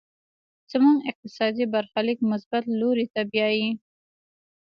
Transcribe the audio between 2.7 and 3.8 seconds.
لوري ته بيايي.